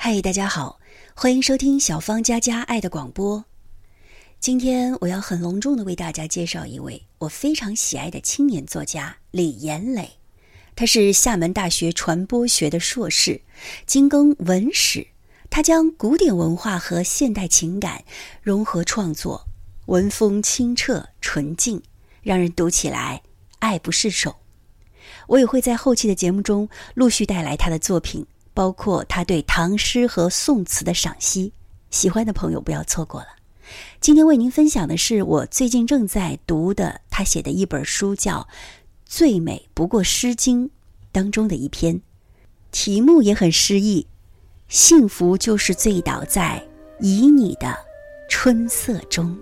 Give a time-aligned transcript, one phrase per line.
[0.00, 0.78] 嗨，大家好，
[1.12, 3.44] 欢迎收听小芳佳佳爱的广播。
[4.38, 10.08] 今天我要很隆重的为大家介绍一位我非常喜爱的青年作家李延磊。
[10.76, 13.42] 他是厦门大学传播学的硕士，
[13.86, 15.08] 精耕文史。
[15.50, 18.04] 他将古典文化和现代情感
[18.40, 19.48] 融合创作，
[19.86, 21.82] 文风清澈纯净，
[22.22, 23.20] 让人读起来
[23.58, 24.36] 爱不释手。
[25.26, 28.24] 我也会在后期的节目中陆续带来他的作品。
[28.58, 31.52] 包括他对唐诗和宋词的赏析，
[31.92, 33.28] 喜欢的朋友不要错过了。
[34.00, 38.40] 今天为您分享的是我最近正在读的他写的一本书，叫
[39.04, 40.66] 《最美不过诗经》
[41.12, 42.02] 当中的一篇，
[42.72, 44.08] 题目也很诗意
[44.66, 46.60] ：“幸福就是醉倒在
[47.00, 47.78] 旖旎的
[48.28, 49.38] 春色中。”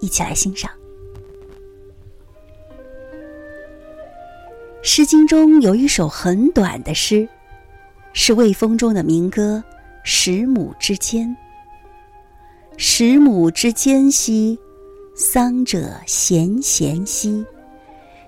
[0.00, 0.70] 一起来欣赏。
[4.80, 7.28] 《诗经》中有一首很短的诗。
[8.12, 9.62] 是魏风中的民歌
[10.02, 11.28] 《十亩之间》。
[12.76, 14.58] 十亩之间兮，
[15.14, 17.44] 桑者咸咸兮，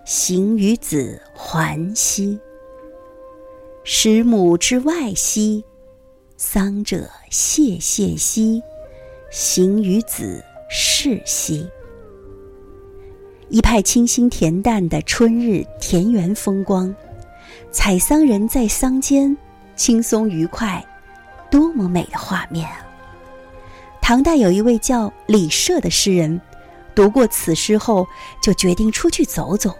[0.04, 2.38] 行于子还兮。
[3.82, 5.64] 十亩之外兮，
[6.36, 8.62] 桑者谢谢兮，
[9.30, 11.68] 行于子逝兮。
[13.48, 16.94] 一派清新恬淡的春日田园风光，
[17.70, 19.36] 采桑人在桑间。
[19.82, 20.80] 轻松愉快，
[21.50, 22.86] 多么美的画面啊！
[24.00, 26.40] 唐代有一位叫李涉的诗人，
[26.94, 28.06] 读过此诗后，
[28.40, 29.74] 就决定出去走走，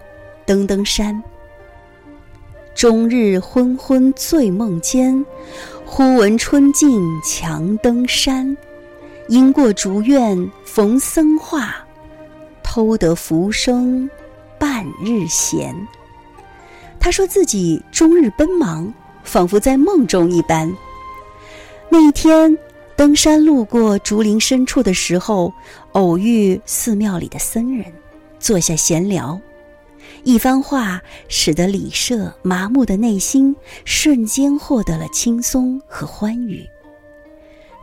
[0.45, 1.23] 登登山。
[2.75, 5.25] 终日昏昏醉梦间，
[5.85, 8.57] 忽闻春尽强登山。
[9.29, 11.77] 因过竹院逢僧话，
[12.61, 14.09] 偷得浮生
[14.59, 15.73] 半日闲。
[16.99, 18.93] 他说自己终日奔忙。
[19.23, 20.71] 仿佛在梦中一般。
[21.89, 22.57] 那一天
[22.95, 25.53] 登山路过竹林深处的时候，
[25.93, 27.85] 偶遇寺庙里的僧人，
[28.39, 29.39] 坐下闲聊，
[30.23, 33.55] 一番话使得李涉麻木的内心
[33.85, 36.63] 瞬间获得了轻松和欢愉。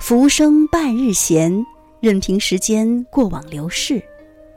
[0.01, 1.65] 浮生半日闲，
[2.01, 4.03] 任凭时间过往流逝，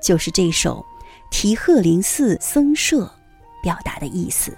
[0.02, 0.86] 就是这首
[1.30, 3.04] 《题鹤林寺僧舍》
[3.62, 4.56] 表达的意思。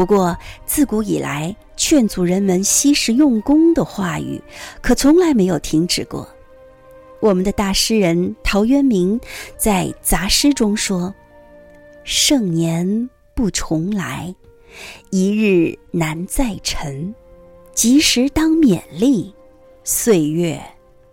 [0.00, 0.34] 不过，
[0.64, 4.40] 自古以来劝阻人们惜时用功的话语，
[4.80, 6.26] 可从来没有停止过。
[7.20, 9.20] 我们的大诗人陶渊明
[9.58, 11.14] 在杂诗中说
[12.02, 14.34] ：“盛年不重来，
[15.10, 17.14] 一日难再晨。
[17.74, 19.34] 及时当勉励，
[19.84, 20.58] 岁月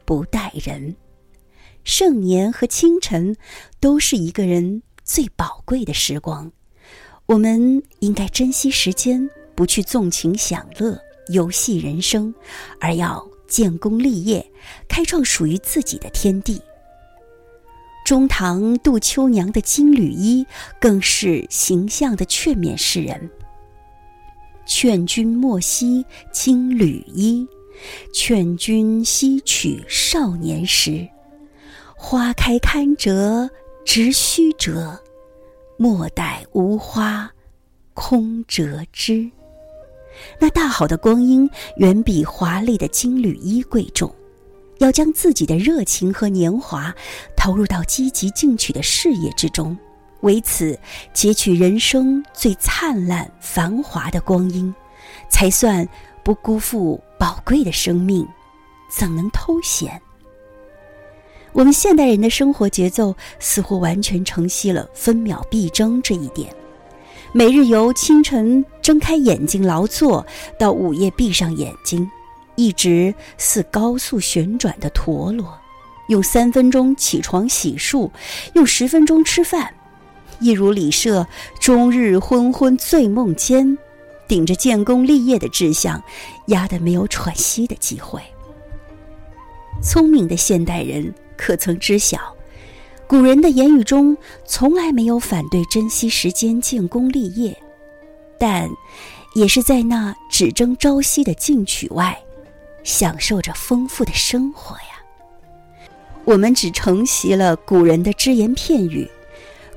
[0.05, 0.95] 不待人。”
[1.83, 3.35] 盛年和清晨，
[3.81, 6.53] 都是一个人最宝贵的时光。
[7.27, 12.33] 我们应该珍惜时间，不去纵情享乐、游戏人生，
[12.79, 14.49] 而要建功立业，
[14.87, 16.61] 开创属于自己的天地。
[18.05, 20.45] 中唐杜秋娘的金缕衣
[20.79, 23.29] 更是形象的劝勉世人
[24.65, 27.45] ：“劝君莫惜金缕衣，
[28.13, 31.05] 劝君惜取少年时。
[31.97, 33.49] 花开堪折
[33.83, 34.97] 直须折。”
[35.77, 37.31] 莫待无花
[37.93, 39.29] 空折枝。
[40.39, 44.13] 那大好的光阴远比华丽的金缕衣贵重。
[44.79, 46.93] 要将自己的热情和年华
[47.35, 49.75] 投入到积极进取的事业之中，
[50.21, 50.77] 为此
[51.13, 54.71] 截取人生最灿烂繁华的光阴，
[55.29, 55.87] 才算
[56.23, 58.27] 不辜负宝贵的生命。
[58.87, 59.99] 怎能偷闲？
[61.53, 66.53] 我们现代人的生活节奏似乎完全承袭了分秒必争这一点。
[67.33, 70.25] 每日由清晨睁开眼睛劳作，
[70.57, 72.09] 到午夜闭上眼睛，
[72.55, 75.57] 一直似高速旋转的陀螺。
[76.07, 78.09] 用三分钟起床洗漱，
[78.53, 79.73] 用十分钟吃饭，
[80.39, 81.27] 一如李涉
[81.59, 83.77] 终日昏昏醉梦间，
[84.25, 86.01] 顶着建功立业的志向，
[86.45, 88.21] 压得没有喘息的机会。
[89.83, 91.13] 聪明的现代人。
[91.37, 92.19] 可曾知晓，
[93.07, 97.57] 古人的言语中从来没有反对珍惜时间、建功立业，
[98.37, 98.69] 但
[99.35, 102.17] 也是在那只争朝夕的进取外，
[102.83, 105.01] 享受着丰富的生活呀。
[106.25, 109.09] 我们只承袭了古人的只言片语，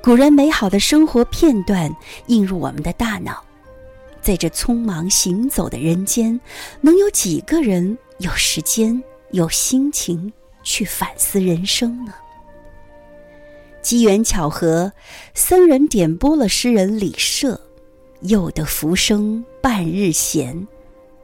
[0.02, 1.94] 古人美好的生活片段
[2.26, 3.44] 映入我们的大脑，
[4.20, 6.40] 在这匆忙行走的人间，
[6.80, 10.32] 能有几个人有时间、有心情？
[10.70, 12.14] 去反思人生呢？
[13.82, 14.93] 机缘巧合，
[15.34, 17.61] 僧人点拨了诗人李涉，
[18.20, 20.69] 又得浮生半日闲，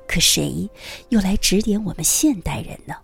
[0.08, 0.68] 可谁
[1.10, 2.96] 又来指点我们现代人呢？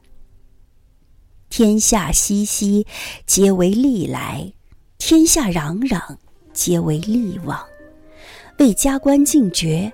[1.48, 2.88] 天下熙熙，
[3.24, 4.52] 皆为利来；
[4.98, 6.16] 天下攘攘，
[6.52, 7.64] 皆为利往。
[8.58, 9.92] 为加官进爵，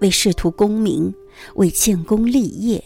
[0.00, 1.14] 为仕途功名，
[1.54, 2.82] 为建功立业，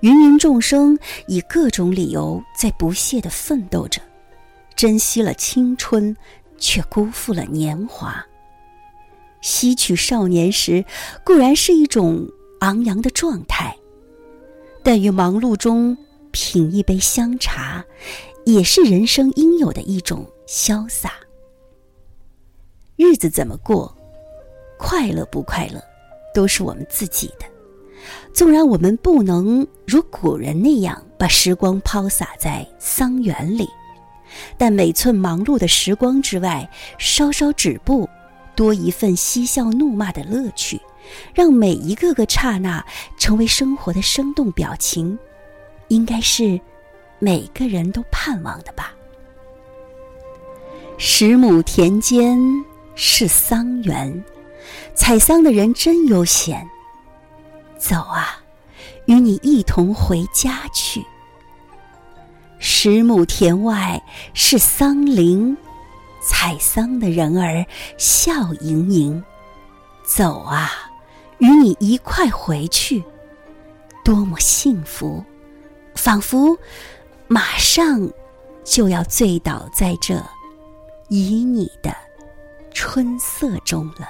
[0.00, 4.00] 芸芸众生以各种理由在不懈的奋斗着，
[4.74, 6.16] 珍惜了青春，
[6.58, 8.24] 却辜负了年华。
[9.40, 10.84] 吸取少年时
[11.24, 12.26] 固然是一种
[12.60, 13.76] 昂扬的状态，
[14.82, 15.96] 但于忙碌中。
[16.32, 17.82] 品一杯香茶，
[18.44, 21.14] 也是人生应有的一种潇洒。
[22.94, 23.96] 日子怎么过，
[24.78, 25.82] 快乐不快乐，
[26.34, 27.46] 都是我们自己的。
[28.32, 33.68] 纵然我们不能如古人那样把时光抛洒在桑园里，
[34.58, 36.68] 但每寸忙碌的时光之外，
[36.98, 38.08] 稍稍止步，
[38.54, 40.80] 多一份嬉笑怒骂的乐趣，
[41.34, 42.84] 让每一个个刹那
[43.16, 45.18] 成为生活的生动表情。
[45.88, 46.60] 应该是
[47.18, 48.92] 每个人都盼望的吧。
[50.98, 52.38] 十亩田间
[52.94, 54.24] 是桑园，
[54.94, 56.68] 采桑的人真悠闲。
[57.78, 58.40] 走啊，
[59.06, 61.04] 与你一同回家去。
[62.58, 64.02] 十亩田外
[64.32, 65.56] 是桑林，
[66.22, 67.64] 采桑的人儿
[67.98, 69.22] 笑盈盈。
[70.06, 70.70] 走啊，
[71.38, 73.04] 与你一块回去，
[74.04, 75.24] 多么幸福！
[75.94, 76.56] 仿佛
[77.26, 78.08] 马上
[78.64, 80.14] 就要醉倒在这
[81.08, 81.94] 旖旎的
[82.72, 84.08] 春色中了。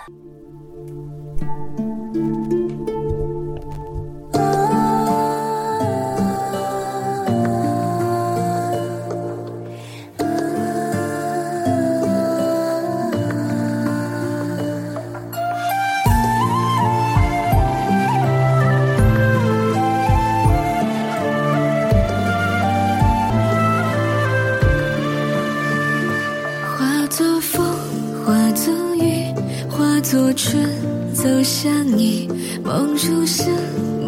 [32.96, 33.46] 如声，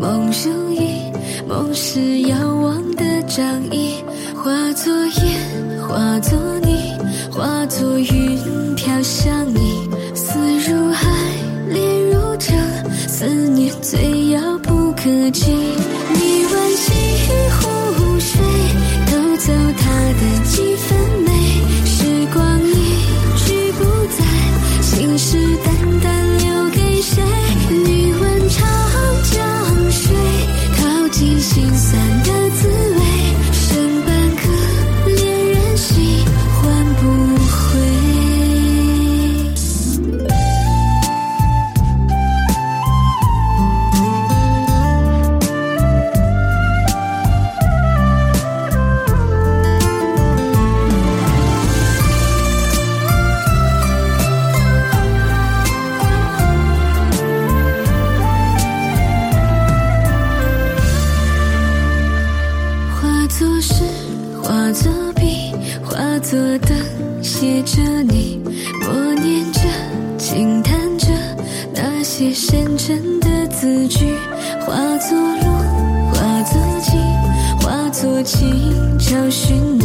[0.00, 1.12] 梦如影，
[1.46, 4.02] 梦是遥望的掌印，
[4.34, 6.94] 化作烟，化作泥，
[7.30, 9.86] 化作云飘向你。
[10.14, 11.06] 思如海，
[11.68, 12.56] 恋如城，
[13.06, 15.52] 思念最遥不可及。
[74.68, 77.00] 化作路，化作景，
[77.62, 79.77] 化作情，找寻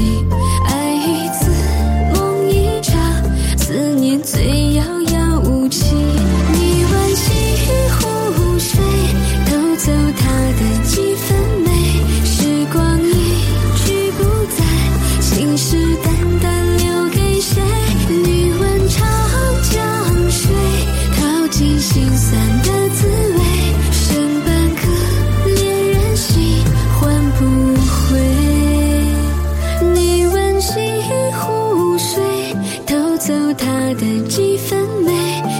[33.26, 35.14] 走他的几分美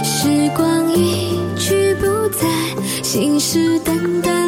[0.04, 2.46] 时光一去不再
[3.02, 4.43] 信誓旦旦